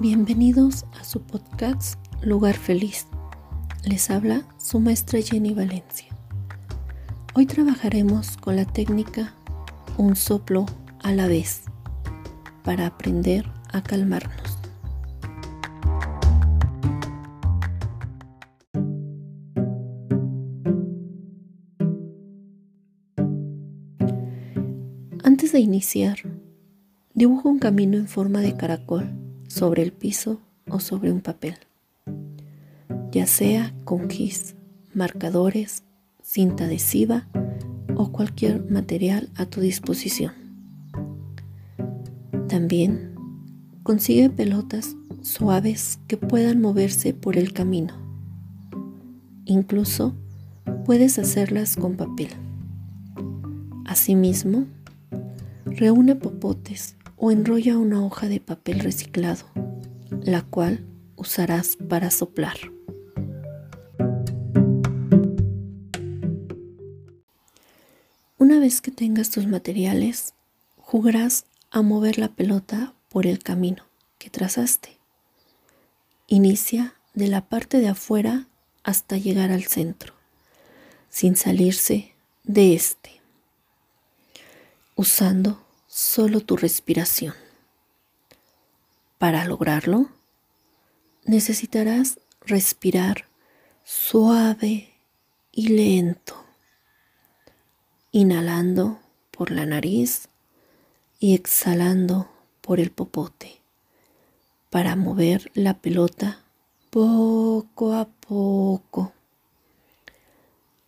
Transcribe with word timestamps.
Bienvenidos 0.00 0.86
a 1.00 1.04
su 1.04 1.22
podcast 1.22 2.00
Lugar 2.20 2.56
Feliz. 2.56 3.06
Les 3.84 4.10
habla 4.10 4.42
su 4.58 4.80
maestra 4.80 5.20
Jenny 5.20 5.54
Valencia. 5.54 6.08
Hoy 7.36 7.46
trabajaremos 7.46 8.36
con 8.36 8.56
la 8.56 8.64
técnica 8.64 9.32
un 9.96 10.16
soplo 10.16 10.66
a 11.04 11.12
la 11.12 11.28
vez 11.28 11.62
para 12.64 12.86
aprender 12.86 13.48
a 13.72 13.84
calmarnos. 13.84 14.58
Antes 25.22 25.52
de 25.52 25.60
iniciar, 25.60 26.18
dibujo 27.14 27.48
un 27.48 27.60
camino 27.60 27.96
en 27.96 28.08
forma 28.08 28.40
de 28.40 28.56
caracol 28.56 29.23
sobre 29.54 29.84
el 29.84 29.92
piso 29.92 30.40
o 30.68 30.80
sobre 30.80 31.12
un 31.12 31.20
papel, 31.20 31.54
ya 33.12 33.24
sea 33.28 33.72
con 33.84 34.10
gis, 34.10 34.56
marcadores, 34.94 35.84
cinta 36.24 36.64
adhesiva 36.64 37.28
o 37.94 38.10
cualquier 38.10 38.68
material 38.68 39.30
a 39.36 39.46
tu 39.46 39.60
disposición. 39.60 40.32
También 42.48 43.14
consigue 43.84 44.28
pelotas 44.28 44.96
suaves 45.22 46.00
que 46.08 46.16
puedan 46.16 46.60
moverse 46.60 47.14
por 47.14 47.36
el 47.36 47.52
camino. 47.52 47.94
Incluso 49.44 50.16
puedes 50.84 51.20
hacerlas 51.20 51.76
con 51.76 51.94
papel. 51.96 52.30
Asimismo, 53.84 54.66
reúne 55.64 56.16
popotes 56.16 56.96
o 57.16 57.30
enrolla 57.30 57.78
una 57.78 58.04
hoja 58.04 58.28
de 58.28 58.40
papel 58.40 58.80
reciclado, 58.80 59.46
la 60.22 60.42
cual 60.42 60.86
usarás 61.16 61.76
para 61.76 62.10
soplar. 62.10 62.56
Una 68.38 68.58
vez 68.58 68.80
que 68.80 68.90
tengas 68.90 69.30
tus 69.30 69.46
materiales, 69.46 70.34
jugarás 70.76 71.46
a 71.70 71.82
mover 71.82 72.18
la 72.18 72.28
pelota 72.28 72.94
por 73.08 73.26
el 73.26 73.38
camino 73.38 73.84
que 74.18 74.30
trazaste. 74.30 74.98
Inicia 76.26 76.94
de 77.14 77.28
la 77.28 77.48
parte 77.48 77.80
de 77.80 77.88
afuera 77.88 78.48
hasta 78.82 79.16
llegar 79.16 79.50
al 79.50 79.64
centro, 79.64 80.14
sin 81.08 81.36
salirse 81.36 82.12
de 82.44 82.74
este, 82.74 83.20
usando 84.94 85.63
solo 85.94 86.40
tu 86.40 86.56
respiración. 86.56 87.34
Para 89.16 89.44
lograrlo, 89.44 90.08
necesitarás 91.24 92.18
respirar 92.40 93.26
suave 93.84 94.92
y 95.52 95.68
lento, 95.68 96.34
inhalando 98.10 98.98
por 99.30 99.52
la 99.52 99.66
nariz 99.66 100.28
y 101.20 101.36
exhalando 101.36 102.28
por 102.60 102.80
el 102.80 102.90
popote 102.90 103.60
para 104.70 104.96
mover 104.96 105.52
la 105.54 105.74
pelota 105.74 106.40
poco 106.90 107.92
a 107.92 108.06
poco. 108.06 109.12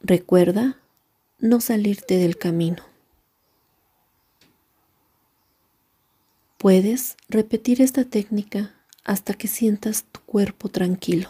Recuerda 0.00 0.78
no 1.40 1.60
salirte 1.60 2.16
del 2.16 2.38
camino. 2.38 2.93
Puedes 6.64 7.18
repetir 7.28 7.82
esta 7.82 8.04
técnica 8.04 8.70
hasta 9.04 9.34
que 9.34 9.48
sientas 9.48 10.06
tu 10.10 10.20
cuerpo 10.20 10.70
tranquilo. 10.70 11.28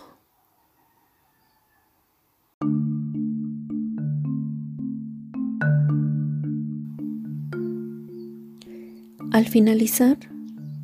Al 9.32 9.48
finalizar, 9.48 10.18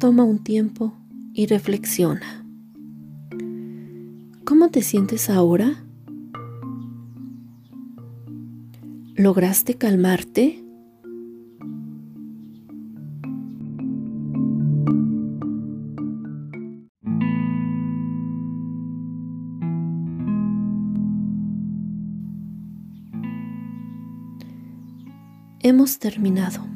toma 0.00 0.24
un 0.24 0.42
tiempo 0.42 0.94
y 1.32 1.46
reflexiona. 1.46 2.44
¿Cómo 4.44 4.70
te 4.70 4.82
sientes 4.82 5.30
ahora? 5.30 5.84
¿Lograste 9.14 9.74
calmarte? 9.74 10.69
Hemos 25.62 25.98
terminado. 25.98 26.66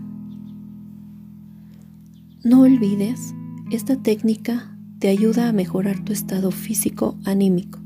No 2.45 2.61
olvides, 2.61 3.35
esta 3.71 3.97
técnica 4.03 4.77
te 4.99 5.09
ayuda 5.09 5.49
a 5.49 5.53
mejorar 5.53 6.05
tu 6.05 6.13
estado 6.13 6.51
físico 6.51 7.19
anímico 7.25 7.81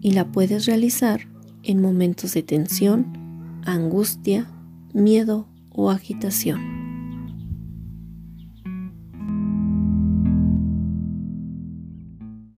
y 0.00 0.12
la 0.12 0.30
puedes 0.30 0.66
realizar 0.66 1.22
en 1.64 1.82
momentos 1.82 2.32
de 2.32 2.44
tensión, 2.44 3.12
angustia, 3.64 4.48
miedo 4.94 5.48
o 5.70 5.90
agitación. 5.90 6.79